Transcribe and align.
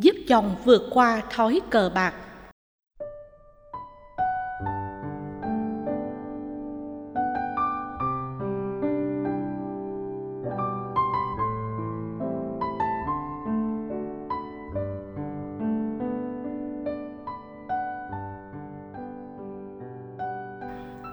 giúp 0.00 0.16
chồng 0.28 0.54
vượt 0.64 0.82
qua 0.90 1.22
thói 1.30 1.60
cờ 1.70 1.90
bạc. 1.94 2.14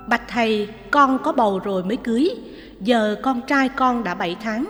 Bạch 0.09 0.21
thầy, 0.27 0.70
con 0.91 1.20
có 1.23 1.31
bầu 1.31 1.59
rồi 1.59 1.84
mới 1.84 1.97
cưới, 1.97 2.29
giờ 2.79 3.15
con 3.23 3.41
trai 3.41 3.70
con 3.70 4.04
đã 4.04 4.15
7 4.15 4.36
tháng. 4.43 4.65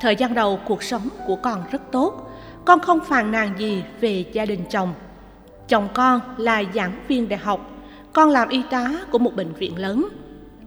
Thời 0.00 0.16
gian 0.16 0.34
đầu 0.34 0.60
cuộc 0.66 0.82
sống 0.82 1.08
của 1.26 1.36
con 1.36 1.62
rất 1.70 1.82
tốt, 1.92 2.29
con 2.64 2.80
không 2.80 3.00
phàn 3.04 3.30
nàn 3.30 3.58
gì 3.58 3.82
về 4.00 4.24
gia 4.32 4.46
đình 4.46 4.60
chồng. 4.70 4.94
Chồng 5.68 5.88
con 5.94 6.20
là 6.36 6.62
giảng 6.74 6.92
viên 7.08 7.28
đại 7.28 7.38
học, 7.38 7.70
con 8.12 8.30
làm 8.30 8.48
y 8.48 8.62
tá 8.70 8.90
của 9.10 9.18
một 9.18 9.36
bệnh 9.36 9.52
viện 9.52 9.78
lớn. 9.78 10.08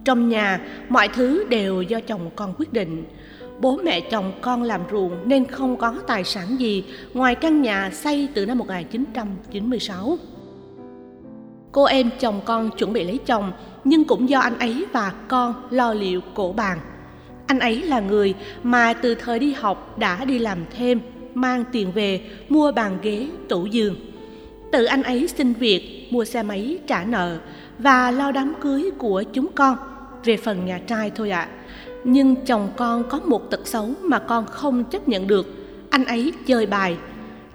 Trong 0.04 0.28
nhà, 0.28 0.60
mọi 0.88 1.08
thứ 1.08 1.44
đều 1.48 1.82
do 1.82 2.00
chồng 2.00 2.30
con 2.36 2.54
quyết 2.58 2.72
định. 2.72 3.04
Bố 3.60 3.76
mẹ 3.84 4.00
chồng 4.00 4.32
con 4.40 4.62
làm 4.62 4.80
ruộng 4.90 5.28
nên 5.28 5.46
không 5.46 5.76
có 5.76 5.94
tài 6.06 6.24
sản 6.24 6.60
gì 6.60 6.84
ngoài 7.14 7.34
căn 7.34 7.62
nhà 7.62 7.90
xây 7.92 8.28
từ 8.34 8.46
năm 8.46 8.58
1996. 8.58 10.18
Cô 11.72 11.84
em 11.84 12.10
chồng 12.20 12.40
con 12.44 12.70
chuẩn 12.70 12.92
bị 12.92 13.04
lấy 13.04 13.18
chồng 13.26 13.52
nhưng 13.84 14.04
cũng 14.04 14.28
do 14.28 14.40
anh 14.40 14.58
ấy 14.58 14.86
và 14.92 15.12
con 15.28 15.54
lo 15.70 15.92
liệu 15.92 16.20
cổ 16.34 16.52
bàn. 16.52 16.78
Anh 17.46 17.58
ấy 17.58 17.82
là 17.82 18.00
người 18.00 18.34
mà 18.62 18.92
từ 18.92 19.14
thời 19.14 19.38
đi 19.38 19.52
học 19.52 19.98
đã 19.98 20.24
đi 20.24 20.38
làm 20.38 20.58
thêm, 20.76 21.00
mang 21.34 21.64
tiền 21.72 21.92
về 21.92 22.20
mua 22.48 22.72
bàn 22.72 22.98
ghế, 23.02 23.26
tủ 23.48 23.66
giường. 23.66 23.96
Tự 24.72 24.84
anh 24.84 25.02
ấy 25.02 25.28
xin 25.28 25.52
việc, 25.52 26.08
mua 26.10 26.24
xe 26.24 26.42
máy 26.42 26.78
trả 26.86 27.04
nợ 27.04 27.38
và 27.78 28.10
lo 28.10 28.32
đám 28.32 28.54
cưới 28.60 28.90
của 28.98 29.22
chúng 29.22 29.48
con 29.54 29.76
về 30.24 30.36
phần 30.36 30.66
nhà 30.66 30.80
trai 30.86 31.10
thôi 31.14 31.30
ạ. 31.30 31.40
À. 31.40 31.48
Nhưng 32.04 32.36
chồng 32.36 32.68
con 32.76 33.04
có 33.08 33.20
một 33.24 33.50
tật 33.50 33.66
xấu 33.66 33.90
mà 34.02 34.18
con 34.18 34.46
không 34.46 34.84
chấp 34.84 35.08
nhận 35.08 35.26
được. 35.26 35.46
Anh 35.90 36.04
ấy 36.04 36.32
chơi 36.46 36.66
bài, 36.66 36.96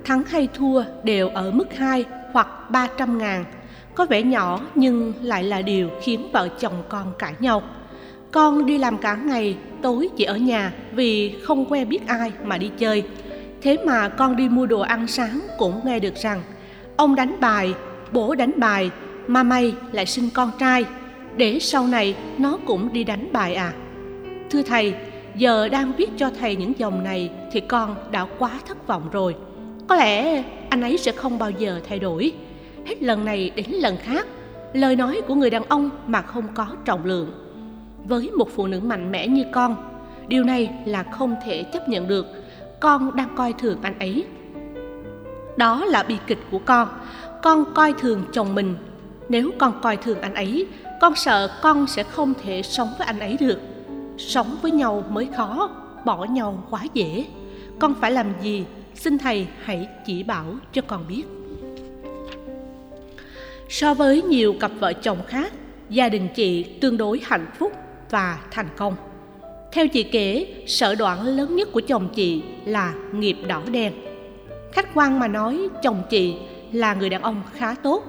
thắng 0.03 0.23
hay 0.27 0.47
thua 0.53 0.83
đều 1.03 1.29
ở 1.29 1.51
mức 1.51 1.73
2 1.77 2.05
hoặc 2.33 2.71
300 2.71 3.17
ngàn 3.17 3.45
có 3.95 4.05
vẻ 4.05 4.23
nhỏ 4.23 4.61
nhưng 4.75 5.13
lại 5.21 5.43
là 5.43 5.61
điều 5.61 5.89
khiến 6.01 6.29
vợ 6.33 6.49
chồng 6.59 6.83
con 6.89 7.13
cãi 7.19 7.33
nhau 7.39 7.61
con 8.31 8.65
đi 8.65 8.77
làm 8.77 8.97
cả 8.97 9.15
ngày 9.15 9.57
tối 9.81 10.09
chỉ 10.17 10.23
ở 10.23 10.37
nhà 10.37 10.73
vì 10.91 11.35
không 11.43 11.65
quen 11.65 11.89
biết 11.89 12.07
ai 12.07 12.31
mà 12.43 12.57
đi 12.57 12.71
chơi 12.77 13.03
thế 13.61 13.77
mà 13.85 14.09
con 14.09 14.35
đi 14.35 14.49
mua 14.49 14.65
đồ 14.65 14.79
ăn 14.79 15.07
sáng 15.07 15.41
cũng 15.57 15.81
nghe 15.85 15.99
được 15.99 16.15
rằng, 16.15 16.41
ông 16.97 17.15
đánh 17.15 17.35
bài, 17.39 17.73
bố 18.11 18.35
đánh 18.35 18.51
bài, 18.57 18.91
mà 19.27 19.43
mày 19.43 19.73
lại 19.91 20.05
sinh 20.05 20.29
con 20.33 20.51
trai. 20.59 20.85
Để 21.37 21.59
sau 21.59 21.87
này 21.87 22.15
nó 22.37 22.57
cũng 22.65 22.93
đi 22.93 23.03
đánh 23.03 23.29
bài 23.33 23.55
à. 23.55 23.73
Thưa 24.49 24.61
thầy, 24.61 24.93
giờ 25.35 25.69
đang 25.69 25.91
viết 25.97 26.09
cho 26.17 26.31
thầy 26.39 26.55
những 26.55 26.73
dòng 26.77 27.03
này 27.03 27.29
thì 27.51 27.59
con 27.59 27.95
đã 28.11 28.25
quá 28.39 28.51
thất 28.67 28.87
vọng 28.87 29.09
rồi. 29.11 29.35
Có 29.87 29.95
lẽ 29.95 30.43
anh 30.69 30.81
ấy 30.81 30.97
sẽ 30.97 31.11
không 31.11 31.39
bao 31.39 31.51
giờ 31.51 31.81
thay 31.89 31.99
đổi. 31.99 32.31
Hết 32.85 33.03
lần 33.03 33.25
này 33.25 33.51
đến 33.55 33.69
lần 33.69 33.97
khác, 33.97 34.27
lời 34.73 34.95
nói 34.95 35.21
của 35.27 35.35
người 35.35 35.49
đàn 35.49 35.63
ông 35.63 35.89
mà 36.07 36.21
không 36.21 36.45
có 36.53 36.67
trọng 36.85 37.05
lượng. 37.05 37.31
Với 38.05 38.29
một 38.31 38.49
phụ 38.55 38.67
nữ 38.67 38.79
mạnh 38.79 39.11
mẽ 39.11 39.27
như 39.27 39.43
con, 39.51 39.75
điều 40.27 40.43
này 40.43 40.69
là 40.85 41.03
không 41.03 41.35
thể 41.45 41.63
chấp 41.63 41.89
nhận 41.89 42.07
được 42.07 42.25
con 42.79 43.15
đang 43.15 43.35
coi 43.35 43.53
thường 43.53 43.79
anh 43.81 43.99
ấy. 43.99 44.25
Đó 45.57 45.85
là 45.85 46.03
bi 46.03 46.17
kịch 46.27 46.39
của 46.51 46.59
con. 46.59 46.87
Con 47.43 47.65
coi 47.73 47.93
thường 47.93 48.23
chồng 48.33 48.55
mình. 48.55 48.75
Nếu 49.29 49.51
con 49.59 49.81
coi 49.81 49.97
thường 49.97 50.21
anh 50.21 50.33
ấy 50.33 50.67
con 51.01 51.15
sợ 51.15 51.59
con 51.61 51.87
sẽ 51.87 52.03
không 52.03 52.33
thể 52.43 52.61
sống 52.61 52.89
với 52.97 53.07
anh 53.07 53.19
ấy 53.19 53.37
được. 53.39 53.59
Sống 54.17 54.57
với 54.61 54.71
nhau 54.71 55.03
mới 55.09 55.29
khó 55.37 55.69
bỏ 56.05 56.25
nhau 56.25 56.63
quá 56.69 56.83
dễ. 56.93 57.25
Con 57.79 57.93
phải 58.01 58.11
làm 58.11 58.33
gì? 58.41 58.65
Xin 58.95 59.17
thầy 59.17 59.47
hãy 59.63 59.87
chỉ 60.05 60.23
bảo 60.23 60.45
cho 60.73 60.81
con 60.81 61.07
biết. 61.07 61.23
So 63.69 63.93
với 63.93 64.21
nhiều 64.21 64.55
cặp 64.59 64.71
vợ 64.79 64.93
chồng 64.93 65.17
khác, 65.27 65.53
gia 65.89 66.09
đình 66.09 66.27
chị 66.35 66.63
tương 66.63 66.97
đối 66.97 67.21
hạnh 67.23 67.47
phúc 67.57 67.73
và 68.09 68.39
thành 68.51 68.69
công. 68.77 68.95
Theo 69.71 69.87
chị 69.87 70.03
kể, 70.03 70.47
sở 70.67 70.95
đoạn 70.95 71.21
lớn 71.21 71.55
nhất 71.55 71.69
của 71.71 71.81
chồng 71.81 72.09
chị 72.15 72.43
là 72.65 72.93
nghiệp 73.13 73.37
đỏ 73.47 73.61
đen. 73.71 73.93
Khách 74.71 74.87
quan 74.93 75.19
mà 75.19 75.27
nói, 75.27 75.67
chồng 75.83 76.03
chị 76.09 76.35
là 76.71 76.93
người 76.93 77.09
đàn 77.09 77.21
ông 77.21 77.41
khá 77.53 77.75
tốt, 77.83 78.03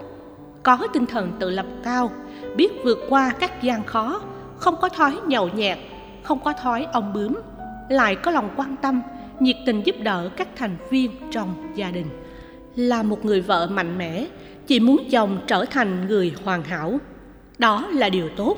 có 0.62 0.78
tinh 0.92 1.06
thần 1.06 1.32
tự 1.38 1.50
lập 1.50 1.66
cao, 1.84 2.10
biết 2.56 2.68
vượt 2.84 2.98
qua 3.08 3.32
các 3.40 3.62
gian 3.62 3.84
khó, 3.84 4.20
không 4.56 4.74
có 4.80 4.88
thói 4.88 5.16
nhậu 5.26 5.48
nhẹt, 5.48 5.78
không 6.22 6.40
có 6.44 6.52
thói 6.52 6.86
ông 6.92 7.12
bướm, 7.12 7.32
lại 7.88 8.16
có 8.16 8.30
lòng 8.30 8.50
quan 8.56 8.76
tâm, 8.82 9.02
nhiệt 9.40 9.56
tình 9.66 9.82
giúp 9.84 9.96
đỡ 10.02 10.30
các 10.36 10.48
thành 10.56 10.76
viên 10.90 11.10
trong 11.30 11.72
gia 11.74 11.90
đình. 11.90 12.06
Là 12.76 13.02
một 13.02 13.24
người 13.24 13.40
vợ 13.40 13.68
mạnh 13.72 13.98
mẽ, 13.98 14.26
chị 14.66 14.80
muốn 14.80 15.04
chồng 15.10 15.40
trở 15.46 15.64
thành 15.64 16.06
người 16.08 16.34
hoàn 16.44 16.62
hảo 16.62 16.98
đó 17.58 17.88
là 17.92 18.08
điều 18.08 18.28
tốt 18.36 18.56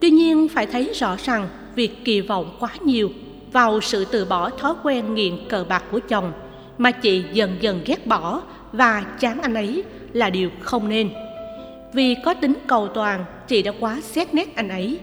tuy 0.00 0.10
nhiên 0.10 0.48
phải 0.48 0.66
thấy 0.66 0.92
rõ 0.94 1.16
rằng 1.24 1.48
việc 1.76 2.04
kỳ 2.04 2.20
vọng 2.20 2.56
quá 2.60 2.70
nhiều 2.84 3.10
vào 3.52 3.80
sự 3.80 4.04
từ 4.04 4.24
bỏ 4.24 4.50
thói 4.50 4.74
quen 4.82 5.14
nghiện 5.14 5.48
cờ 5.48 5.64
bạc 5.68 5.84
của 5.90 6.00
chồng, 6.08 6.32
mà 6.78 6.90
chị 6.90 7.24
dần 7.32 7.56
dần 7.60 7.80
ghét 7.86 8.06
bỏ 8.06 8.42
và 8.72 9.04
chán 9.20 9.42
anh 9.42 9.54
ấy 9.54 9.84
là 10.12 10.30
điều 10.30 10.50
không 10.60 10.88
nên. 10.88 11.10
Vì 11.92 12.16
có 12.24 12.34
tính 12.34 12.54
cầu 12.66 12.88
toàn, 12.88 13.24
chị 13.48 13.62
đã 13.62 13.72
quá 13.80 14.00
xét 14.02 14.34
nét 14.34 14.56
anh 14.56 14.68
ấy. 14.68 14.98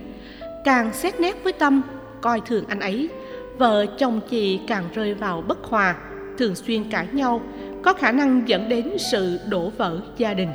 Càng 0.66 0.94
xét 0.94 1.20
nét 1.20 1.44
với 1.44 1.54
tâm, 1.54 1.82
coi 2.22 2.42
thường 2.46 2.66
anh 2.68 2.80
ấy, 2.80 3.10
vợ 3.58 3.86
chồng 3.86 4.20
chị 4.30 4.60
càng 4.68 4.84
rơi 4.94 5.14
vào 5.14 5.44
bất 5.48 5.64
hòa, 5.64 5.96
thường 6.38 6.56
xuyên 6.56 6.84
cãi 6.84 7.08
nhau, 7.12 7.42
có 7.84 7.94
khả 7.94 8.12
năng 8.12 8.50
dẫn 8.50 8.70
đến 8.70 8.92
sự 9.12 9.40
đổ 9.50 9.72
vỡ 9.78 10.00
gia 10.18 10.34
đình. 10.34 10.50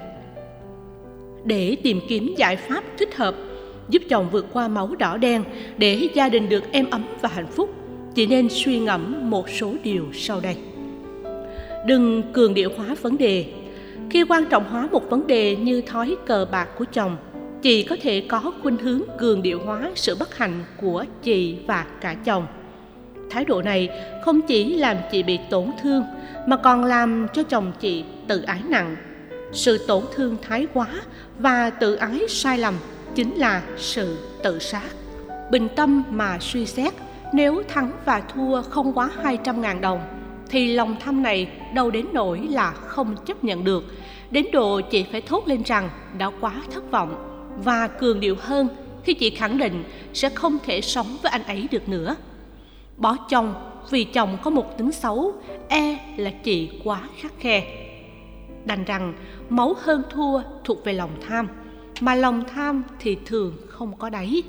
Để 1.44 1.76
tìm 1.82 2.00
kiếm 2.08 2.34
giải 2.36 2.56
pháp 2.56 2.84
thích 2.98 3.16
hợp 3.16 3.34
giúp 3.88 4.02
chồng 4.08 4.28
vượt 4.30 4.46
qua 4.52 4.68
máu 4.68 4.90
đỏ 4.98 5.16
đen 5.16 5.44
để 5.78 6.08
gia 6.14 6.28
đình 6.28 6.48
được 6.48 6.72
êm 6.72 6.90
ấm 6.90 7.04
và 7.20 7.28
hạnh 7.28 7.46
phúc. 7.46 7.74
Chị 8.14 8.26
nên 8.26 8.48
suy 8.50 8.78
ngẫm 8.78 9.30
một 9.30 9.50
số 9.50 9.74
điều 9.82 10.04
sau 10.12 10.40
đây. 10.40 10.56
Đừng 11.86 12.22
cường 12.32 12.54
điệu 12.54 12.70
hóa 12.76 12.96
vấn 13.02 13.18
đề. 13.18 13.44
Khi 14.10 14.24
quan 14.28 14.44
trọng 14.46 14.64
hóa 14.70 14.88
một 14.92 15.10
vấn 15.10 15.26
đề 15.26 15.56
như 15.56 15.80
thói 15.80 16.16
cờ 16.26 16.46
bạc 16.50 16.68
của 16.78 16.84
chồng, 16.92 17.16
chị 17.62 17.82
có 17.82 17.96
thể 18.02 18.22
có 18.28 18.52
khuynh 18.62 18.76
hướng 18.76 19.00
cường 19.18 19.42
điệu 19.42 19.60
hóa 19.64 19.90
sự 19.94 20.16
bất 20.18 20.36
hạnh 20.36 20.64
của 20.80 21.04
chị 21.22 21.56
và 21.66 21.86
cả 22.00 22.14
chồng. 22.14 22.46
Thái 23.30 23.44
độ 23.44 23.62
này 23.62 23.88
không 24.24 24.40
chỉ 24.42 24.76
làm 24.76 24.96
chị 25.12 25.22
bị 25.22 25.38
tổn 25.50 25.70
thương, 25.82 26.04
mà 26.46 26.56
còn 26.56 26.84
làm 26.84 27.26
cho 27.34 27.42
chồng 27.42 27.72
chị 27.80 28.04
tự 28.28 28.42
ái 28.42 28.60
nặng. 28.68 28.96
Sự 29.52 29.86
tổn 29.86 30.02
thương 30.14 30.36
thái 30.42 30.66
quá 30.74 30.86
và 31.38 31.70
tự 31.70 31.94
ái 31.94 32.20
sai 32.28 32.58
lầm 32.58 32.74
chính 33.16 33.34
là 33.34 33.62
sự 33.76 34.18
tự 34.42 34.58
sát. 34.58 34.90
Bình 35.50 35.68
tâm 35.76 36.02
mà 36.10 36.38
suy 36.40 36.66
xét, 36.66 36.94
nếu 37.32 37.62
thắng 37.68 37.92
và 38.04 38.20
thua 38.20 38.62
không 38.62 38.92
quá 38.92 39.10
200.000 39.22 39.80
đồng, 39.80 40.00
thì 40.50 40.74
lòng 40.74 40.96
tham 41.00 41.22
này 41.22 41.48
đâu 41.74 41.90
đến 41.90 42.06
nỗi 42.12 42.40
là 42.50 42.70
không 42.70 43.16
chấp 43.26 43.44
nhận 43.44 43.64
được. 43.64 43.84
Đến 44.30 44.46
độ 44.52 44.80
chị 44.80 45.04
phải 45.12 45.20
thốt 45.20 45.48
lên 45.48 45.62
rằng 45.62 45.90
đã 46.18 46.30
quá 46.40 46.62
thất 46.70 46.90
vọng. 46.90 47.32
Và 47.64 47.88
cường 47.88 48.20
điệu 48.20 48.36
hơn, 48.40 48.68
khi 49.04 49.14
chị 49.14 49.30
khẳng 49.30 49.58
định 49.58 49.84
sẽ 50.14 50.28
không 50.28 50.58
thể 50.64 50.80
sống 50.80 51.16
với 51.22 51.32
anh 51.32 51.42
ấy 51.42 51.68
được 51.70 51.88
nữa. 51.88 52.16
Bỏ 52.96 53.16
chồng, 53.28 53.54
vì 53.90 54.04
chồng 54.04 54.38
có 54.42 54.50
một 54.50 54.78
tính 54.78 54.92
xấu 54.92 55.32
e 55.68 55.98
là 56.16 56.30
chị 56.30 56.70
quá 56.84 57.00
khắc 57.20 57.32
khe. 57.38 57.64
Đành 58.64 58.84
rằng 58.84 59.14
máu 59.48 59.74
hơn 59.82 60.02
thua 60.10 60.40
thuộc 60.64 60.84
về 60.84 60.92
lòng 60.92 61.10
tham 61.28 61.48
mà 62.00 62.14
lòng 62.14 62.44
tham 62.54 62.82
thì 62.98 63.16
thường 63.26 63.56
không 63.68 63.96
có 63.98 64.10
đáy. 64.10 64.42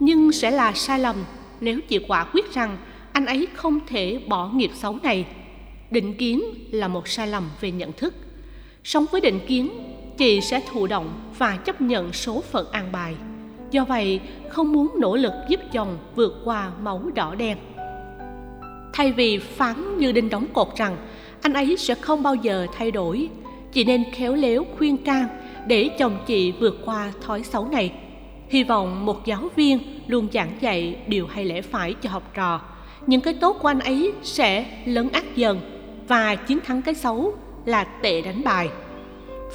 Nhưng 0.00 0.32
sẽ 0.32 0.50
là 0.50 0.72
sai 0.72 0.98
lầm 0.98 1.16
nếu 1.60 1.80
chị 1.88 1.98
quả 2.08 2.24
quyết 2.32 2.54
rằng 2.54 2.76
anh 3.12 3.26
ấy 3.26 3.46
không 3.54 3.80
thể 3.86 4.20
bỏ 4.28 4.48
nghiệp 4.48 4.70
xấu 4.74 4.98
này. 5.02 5.26
Định 5.90 6.14
kiến 6.14 6.42
là 6.70 6.88
một 6.88 7.08
sai 7.08 7.26
lầm 7.28 7.50
về 7.60 7.70
nhận 7.70 7.92
thức. 7.92 8.14
Sống 8.84 9.06
với 9.12 9.20
định 9.20 9.40
kiến, 9.46 9.70
chị 10.16 10.40
sẽ 10.40 10.60
thụ 10.72 10.86
động 10.86 11.30
và 11.38 11.56
chấp 11.56 11.80
nhận 11.80 12.12
số 12.12 12.42
phận 12.50 12.70
an 12.72 12.92
bài. 12.92 13.14
Do 13.70 13.84
vậy, 13.84 14.20
không 14.48 14.72
muốn 14.72 14.90
nỗ 14.98 15.16
lực 15.16 15.32
giúp 15.48 15.60
chồng 15.72 15.98
vượt 16.14 16.40
qua 16.44 16.70
máu 16.82 17.02
đỏ 17.14 17.34
đen. 17.34 17.58
Thay 18.92 19.12
vì 19.12 19.38
phán 19.38 19.98
như 19.98 20.12
đinh 20.12 20.30
đóng 20.30 20.46
cột 20.52 20.68
rằng 20.76 20.96
anh 21.42 21.52
ấy 21.52 21.76
sẽ 21.76 21.94
không 21.94 22.22
bao 22.22 22.34
giờ 22.34 22.66
thay 22.72 22.90
đổi, 22.90 23.28
chị 23.72 23.84
nên 23.84 24.04
khéo 24.12 24.34
léo 24.34 24.64
khuyên 24.78 24.96
can 24.96 25.28
để 25.66 25.90
chồng 25.98 26.18
chị 26.26 26.52
vượt 26.52 26.78
qua 26.84 27.12
thói 27.20 27.42
xấu 27.42 27.68
này. 27.68 27.92
Hy 28.48 28.64
vọng 28.64 29.06
một 29.06 29.26
giáo 29.26 29.48
viên 29.56 29.78
luôn 30.06 30.28
giảng 30.32 30.52
dạy 30.60 30.96
điều 31.06 31.26
hay 31.26 31.44
lẽ 31.44 31.62
phải 31.62 31.94
cho 31.94 32.10
học 32.10 32.30
trò. 32.34 32.60
Những 33.06 33.20
cái 33.20 33.34
tốt 33.34 33.56
của 33.60 33.68
anh 33.68 33.80
ấy 33.80 34.12
sẽ 34.22 34.66
lớn 34.84 35.08
ác 35.12 35.36
dần 35.36 35.60
và 36.08 36.36
chiến 36.36 36.58
thắng 36.66 36.82
cái 36.82 36.94
xấu 36.94 37.34
là 37.64 37.84
tệ 37.84 38.20
đánh 38.20 38.42
bài. 38.44 38.68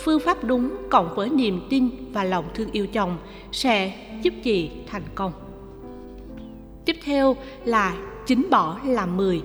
Phương 0.03 0.19
pháp 0.19 0.43
đúng 0.43 0.71
cộng 0.89 1.15
với 1.15 1.29
niềm 1.29 1.61
tin 1.69 1.89
và 2.13 2.23
lòng 2.23 2.45
thương 2.53 2.71
yêu 2.71 2.87
chồng 2.87 3.17
sẽ 3.51 3.93
giúp 4.21 4.33
chị 4.43 4.69
thành 4.87 5.03
công. 5.15 5.31
Tiếp 6.85 6.95
theo 7.03 7.35
là 7.65 7.95
chính 8.25 8.47
bỏ 8.49 8.79
làm 8.85 9.17
mười. 9.17 9.41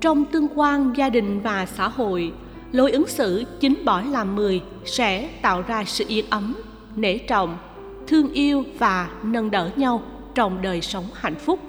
Trong 0.00 0.24
tương 0.24 0.48
quan 0.54 0.92
gia 0.96 1.08
đình 1.08 1.40
và 1.40 1.66
xã 1.66 1.88
hội 1.88 2.32
lối 2.72 2.90
ứng 2.90 3.06
xử 3.06 3.44
chính 3.60 3.84
bỏ 3.84 4.02
làm 4.10 4.36
mười 4.36 4.62
sẽ 4.84 5.28
tạo 5.42 5.62
ra 5.62 5.84
sự 5.84 6.04
yên 6.08 6.24
ấm, 6.30 6.54
nể 6.96 7.18
trọng, 7.18 7.58
thương 8.06 8.32
yêu 8.32 8.64
và 8.78 9.10
nâng 9.22 9.50
đỡ 9.50 9.70
nhau 9.76 10.02
trong 10.34 10.62
đời 10.62 10.80
sống 10.80 11.04
hạnh 11.14 11.34
phúc. 11.34 11.60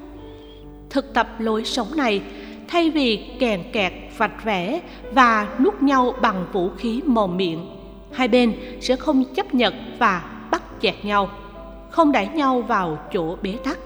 Thực 0.89 1.13
tập 1.13 1.27
lối 1.39 1.65
sống 1.65 1.87
này, 1.95 2.21
thay 2.67 2.89
vì 2.89 3.25
kèn 3.39 3.63
kẹt, 3.73 3.93
vạch 4.17 4.43
vẽ 4.43 4.81
và 5.11 5.47
nuốt 5.59 5.81
nhau 5.81 6.13
bằng 6.21 6.45
vũ 6.53 6.69
khí 6.77 7.01
mồm 7.05 7.37
miệng, 7.37 7.67
hai 8.11 8.27
bên 8.27 8.53
sẽ 8.81 8.95
không 8.95 9.23
chấp 9.35 9.53
nhận 9.53 9.73
và 9.99 10.23
bắt 10.51 10.63
chẹt 10.81 10.95
nhau, 11.03 11.29
không 11.89 12.11
đẩy 12.11 12.27
nhau 12.27 12.61
vào 12.61 12.97
chỗ 13.13 13.37
bế 13.41 13.55
tắc. 13.63 13.77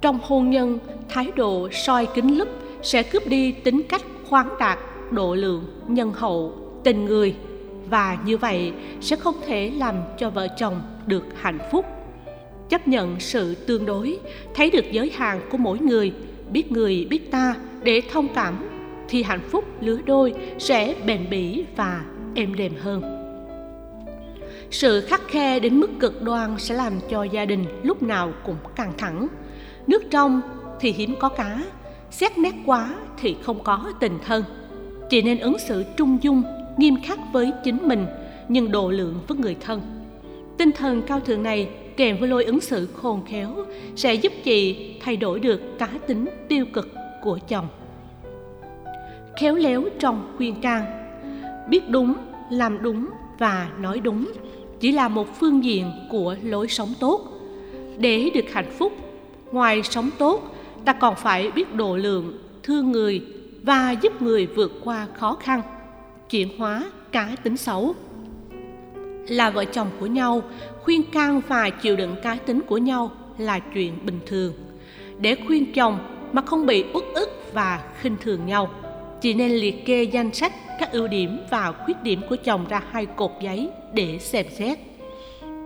Trong 0.00 0.18
hôn 0.22 0.50
nhân, 0.50 0.78
thái 1.08 1.32
độ 1.36 1.68
soi 1.72 2.06
kính 2.14 2.38
lúp 2.38 2.48
sẽ 2.82 3.02
cướp 3.02 3.26
đi 3.26 3.52
tính 3.52 3.82
cách 3.88 4.02
khoáng 4.28 4.48
đạt 4.58 4.78
độ 5.12 5.34
lượng, 5.34 5.64
nhân 5.88 6.12
hậu, 6.12 6.52
tình 6.84 7.04
người. 7.04 7.34
Và 7.90 8.18
như 8.24 8.36
vậy 8.36 8.72
sẽ 9.00 9.16
không 9.16 9.34
thể 9.46 9.72
làm 9.76 9.94
cho 10.18 10.30
vợ 10.30 10.48
chồng 10.58 10.82
được 11.06 11.24
hạnh 11.40 11.58
phúc. 11.72 11.86
Chấp 12.68 12.88
nhận 12.88 13.20
sự 13.20 13.54
tương 13.54 13.86
đối, 13.86 14.18
thấy 14.54 14.70
được 14.70 14.84
giới 14.92 15.10
hạn 15.10 15.40
của 15.50 15.58
mỗi 15.58 15.78
người, 15.78 16.12
biết 16.50 16.72
người, 16.72 17.06
biết 17.10 17.30
ta 17.30 17.56
để 17.82 18.02
thông 18.12 18.28
cảm, 18.34 18.68
thì 19.08 19.22
hạnh 19.22 19.48
phúc 19.50 19.64
lứa 19.80 19.98
đôi 20.06 20.34
sẽ 20.58 20.94
bền 21.06 21.30
bỉ 21.30 21.64
và 21.76 22.04
êm 22.34 22.54
đềm 22.54 22.72
hơn. 22.80 23.02
Sự 24.70 25.00
khắc 25.00 25.20
khe 25.28 25.60
đến 25.60 25.80
mức 25.80 25.90
cực 26.00 26.22
đoan 26.22 26.58
sẽ 26.58 26.74
làm 26.74 26.92
cho 27.10 27.22
gia 27.22 27.44
đình 27.44 27.64
lúc 27.82 28.02
nào 28.02 28.32
cũng 28.44 28.56
căng 28.76 28.92
thẳng. 28.98 29.28
Nước 29.86 30.02
trong 30.10 30.40
thì 30.80 30.92
hiếm 30.92 31.14
có 31.18 31.28
cá, 31.28 31.62
xét 32.10 32.38
nét 32.38 32.54
quá 32.66 32.94
thì 33.18 33.36
không 33.42 33.64
có 33.64 33.92
tình 34.00 34.18
thân 34.26 34.44
chỉ 35.10 35.22
nên 35.22 35.38
ứng 35.38 35.58
xử 35.58 35.84
trung 35.96 36.18
dung, 36.22 36.42
nghiêm 36.76 37.02
khắc 37.02 37.18
với 37.32 37.52
chính 37.64 37.88
mình, 37.88 38.06
nhưng 38.48 38.70
độ 38.70 38.90
lượng 38.90 39.14
với 39.28 39.38
người 39.38 39.56
thân. 39.60 39.80
Tinh 40.58 40.70
thần 40.72 41.02
cao 41.02 41.20
thượng 41.20 41.42
này 41.42 41.68
kèm 41.96 42.16
với 42.16 42.28
lối 42.28 42.44
ứng 42.44 42.60
xử 42.60 42.88
khôn 42.94 43.24
khéo 43.26 43.56
sẽ 43.96 44.14
giúp 44.14 44.32
chị 44.44 44.76
thay 45.00 45.16
đổi 45.16 45.40
được 45.40 45.60
cá 45.78 45.88
tính 46.06 46.26
tiêu 46.48 46.66
cực 46.72 46.88
của 47.22 47.38
chồng. 47.48 47.66
Khéo 49.40 49.54
léo 49.54 49.84
trong 49.98 50.34
khuyên 50.36 50.60
can, 50.60 50.84
biết 51.68 51.90
đúng, 51.90 52.14
làm 52.50 52.82
đúng 52.82 53.06
và 53.38 53.70
nói 53.80 54.00
đúng 54.00 54.32
chỉ 54.80 54.92
là 54.92 55.08
một 55.08 55.26
phương 55.40 55.64
diện 55.64 55.92
của 56.10 56.36
lối 56.42 56.68
sống 56.68 56.94
tốt. 57.00 57.20
Để 57.98 58.30
được 58.34 58.52
hạnh 58.52 58.70
phúc, 58.78 58.92
ngoài 59.52 59.82
sống 59.82 60.10
tốt, 60.18 60.54
ta 60.84 60.92
còn 60.92 61.14
phải 61.16 61.50
biết 61.50 61.74
độ 61.74 61.96
lượng 61.96 62.38
thương 62.62 62.92
người 62.92 63.22
và 63.62 63.90
giúp 63.90 64.22
người 64.22 64.46
vượt 64.46 64.72
qua 64.84 65.06
khó 65.14 65.36
khăn, 65.40 65.62
chuyển 66.30 66.58
hóa 66.58 66.90
cá 67.12 67.36
tính 67.42 67.56
xấu. 67.56 67.94
Là 69.28 69.50
vợ 69.50 69.64
chồng 69.64 69.88
của 70.00 70.06
nhau, 70.06 70.42
khuyên 70.82 71.02
can 71.02 71.40
và 71.48 71.70
chịu 71.70 71.96
đựng 71.96 72.16
cá 72.22 72.34
tính 72.46 72.60
của 72.66 72.78
nhau 72.78 73.12
là 73.38 73.58
chuyện 73.58 73.92
bình 74.06 74.18
thường. 74.26 74.52
Để 75.18 75.36
khuyên 75.46 75.72
chồng 75.72 75.98
mà 76.32 76.42
không 76.42 76.66
bị 76.66 76.84
uất 76.92 77.04
ức 77.14 77.28
và 77.52 77.82
khinh 78.00 78.16
thường 78.20 78.46
nhau, 78.46 78.70
chị 79.20 79.34
nên 79.34 79.52
liệt 79.52 79.86
kê 79.86 80.02
danh 80.02 80.34
sách 80.34 80.52
các 80.80 80.92
ưu 80.92 81.08
điểm 81.08 81.38
và 81.50 81.72
khuyết 81.72 82.02
điểm 82.02 82.20
của 82.28 82.36
chồng 82.36 82.66
ra 82.68 82.82
hai 82.90 83.06
cột 83.06 83.30
giấy 83.42 83.68
để 83.94 84.18
xem 84.18 84.46
xét. 84.58 84.78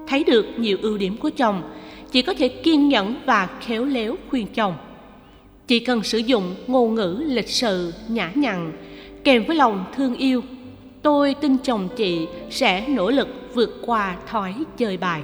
Thấy 0.08 0.24
được 0.24 0.46
nhiều 0.56 0.78
ưu 0.82 0.98
điểm 0.98 1.16
của 1.16 1.30
chồng, 1.36 1.62
chị 2.10 2.22
có 2.22 2.34
thể 2.34 2.48
kiên 2.48 2.88
nhẫn 2.88 3.16
và 3.26 3.48
khéo 3.60 3.84
léo 3.84 4.14
khuyên 4.30 4.46
chồng 4.54 4.74
chỉ 5.66 5.80
cần 5.80 6.02
sử 6.02 6.18
dụng 6.18 6.54
ngôn 6.66 6.94
ngữ 6.94 7.24
lịch 7.26 7.48
sự 7.48 7.92
nhã 8.08 8.30
nhặn, 8.34 8.72
kèm 9.24 9.44
với 9.44 9.56
lòng 9.56 9.84
thương 9.96 10.16
yêu, 10.16 10.42
tôi 11.02 11.34
tin 11.40 11.56
chồng 11.58 11.88
chị 11.96 12.26
sẽ 12.50 12.88
nỗ 12.88 13.10
lực 13.10 13.28
vượt 13.54 13.80
qua 13.86 14.16
thói 14.26 14.54
chơi 14.76 14.96
bài. 14.96 15.22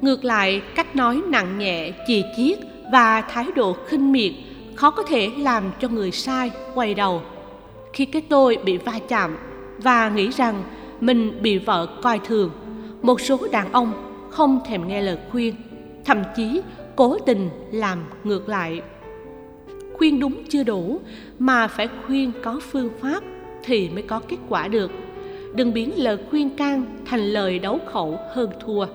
Ngược 0.00 0.24
lại, 0.24 0.62
cách 0.74 0.96
nói 0.96 1.22
nặng 1.28 1.58
nhẹ, 1.58 1.92
chì 2.06 2.22
chiết 2.36 2.58
và 2.92 3.20
thái 3.20 3.46
độ 3.54 3.76
khinh 3.86 4.12
miệt 4.12 4.32
khó 4.74 4.90
có 4.90 5.02
thể 5.02 5.30
làm 5.38 5.64
cho 5.80 5.88
người 5.88 6.10
sai 6.10 6.50
quay 6.74 6.94
đầu. 6.94 7.22
Khi 7.92 8.04
cái 8.04 8.22
tôi 8.28 8.58
bị 8.64 8.76
va 8.76 8.98
chạm 9.08 9.36
và 9.78 10.08
nghĩ 10.08 10.28
rằng 10.30 10.62
mình 11.00 11.42
bị 11.42 11.58
vợ 11.58 11.86
coi 12.02 12.18
thường, 12.18 12.50
một 13.02 13.20
số 13.20 13.38
đàn 13.52 13.72
ông 13.72 13.92
không 14.30 14.60
thèm 14.66 14.88
nghe 14.88 15.02
lời 15.02 15.18
khuyên, 15.30 15.54
thậm 16.04 16.22
chí 16.36 16.60
cố 16.98 17.18
tình 17.26 17.50
làm 17.72 18.04
ngược 18.24 18.48
lại. 18.48 18.82
Khuyên 19.92 20.20
đúng 20.20 20.42
chưa 20.48 20.62
đủ, 20.62 21.00
mà 21.38 21.68
phải 21.68 21.88
khuyên 22.06 22.32
có 22.42 22.60
phương 22.70 22.90
pháp 23.00 23.22
thì 23.64 23.88
mới 23.88 24.02
có 24.02 24.20
kết 24.28 24.36
quả 24.48 24.68
được. 24.68 24.90
Đừng 25.54 25.72
biến 25.72 25.92
lời 25.96 26.18
khuyên 26.30 26.56
can 26.56 26.84
thành 27.06 27.20
lời 27.20 27.58
đấu 27.58 27.78
khẩu 27.86 28.18
hơn 28.34 28.50
thua. 28.60 28.86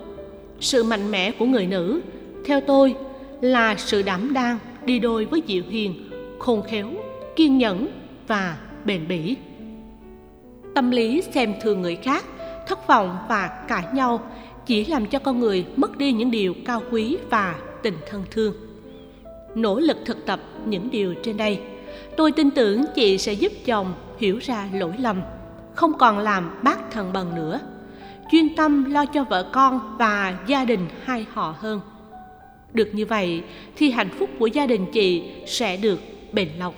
Sự 0.60 0.84
mạnh 0.84 1.10
mẽ 1.10 1.30
của 1.30 1.46
người 1.46 1.66
nữ, 1.66 2.00
theo 2.44 2.60
tôi, 2.60 2.94
là 3.40 3.74
sự 3.78 4.02
đảm 4.02 4.32
đang 4.32 4.58
đi 4.84 4.98
đôi 4.98 5.24
với 5.24 5.42
dịu 5.46 5.62
hiền, 5.68 6.10
khôn 6.38 6.62
khéo, 6.62 6.90
kiên 7.36 7.58
nhẫn 7.58 7.88
và 8.26 8.56
bền 8.84 9.08
bỉ. 9.08 9.36
Tâm 10.74 10.90
lý 10.90 11.22
xem 11.34 11.54
thường 11.62 11.82
người 11.82 11.96
khác, 11.96 12.24
thất 12.66 12.86
vọng 12.86 13.18
và 13.28 13.64
cãi 13.68 13.84
nhau 13.94 14.20
chỉ 14.66 14.84
làm 14.84 15.06
cho 15.06 15.18
con 15.18 15.40
người 15.40 15.64
mất 15.76 15.98
đi 15.98 16.12
những 16.12 16.30
điều 16.30 16.54
cao 16.66 16.82
quý 16.90 17.16
và 17.30 17.54
tình 17.84 17.96
thân 18.10 18.24
thương. 18.30 18.54
Nỗ 19.54 19.78
lực 19.78 19.96
thực 20.04 20.26
tập 20.26 20.40
những 20.66 20.90
điều 20.90 21.14
trên 21.22 21.36
đây, 21.36 21.60
tôi 22.16 22.32
tin 22.32 22.50
tưởng 22.50 22.84
chị 22.94 23.18
sẽ 23.18 23.32
giúp 23.32 23.52
chồng 23.64 23.94
hiểu 24.18 24.38
ra 24.42 24.68
lỗi 24.72 24.92
lầm, 24.98 25.22
không 25.74 25.98
còn 25.98 26.18
làm 26.18 26.58
bác 26.62 26.90
thần 26.90 27.12
bần 27.12 27.34
nữa. 27.34 27.60
Chuyên 28.30 28.56
tâm 28.56 28.92
lo 28.92 29.06
cho 29.06 29.24
vợ 29.24 29.50
con 29.52 29.96
và 29.98 30.38
gia 30.46 30.64
đình 30.64 30.86
hai 31.04 31.26
họ 31.32 31.54
hơn. 31.58 31.80
Được 32.72 32.88
như 32.92 33.06
vậy 33.06 33.42
thì 33.76 33.90
hạnh 33.90 34.10
phúc 34.18 34.30
của 34.38 34.46
gia 34.46 34.66
đình 34.66 34.86
chị 34.92 35.22
sẽ 35.46 35.76
được 35.76 36.00
bền 36.32 36.48
lâu. 36.58 36.74